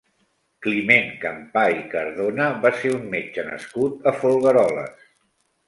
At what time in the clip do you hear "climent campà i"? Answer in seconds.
0.65-1.83